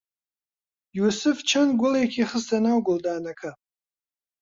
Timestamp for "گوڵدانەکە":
2.87-3.51